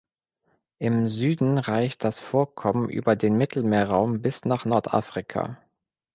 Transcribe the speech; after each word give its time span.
Im 0.79 1.07
Süden 1.07 1.59
reicht 1.59 2.03
das 2.03 2.19
Vorkommen 2.19 2.89
über 2.89 3.15
den 3.15 3.37
Mittelmeerraum 3.37 4.23
bis 4.23 4.45
nach 4.45 4.65
Nordafrika. 4.65 5.59